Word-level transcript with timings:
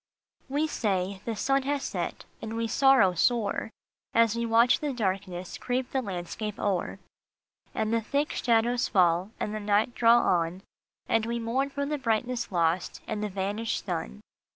E 0.49 0.65
say," 0.65 1.21
The 1.25 1.35
sun 1.35 1.61
has 1.61 1.83
set," 1.83 2.25
and 2.41 2.55
we 2.57 2.65
sorrow 2.67 3.13
sore 3.13 3.69
As 4.15 4.35
we 4.35 4.47
watch 4.47 4.79
the 4.79 4.93
darkness 4.93 5.59
creep 5.59 5.91
the 5.91 6.01
landscape 6.01 6.55
o 6.59 6.79
er, 6.79 6.99
And 7.75 7.93
the 7.93 8.01
thick 8.01 8.31
shadows 8.31 8.87
fall, 8.87 9.29
and 9.39 9.53
the 9.53 9.59
night 9.59 9.93
draw 9.93 10.17
on; 10.17 10.63
And 11.07 11.27
we 11.27 11.37
mourn 11.37 11.69
for 11.69 11.85
the 11.85 11.99
brightness 11.99 12.51
lost, 12.51 13.03
and 13.05 13.23
the 13.23 13.29
vanished 13.29 13.85
sun. 13.85 14.21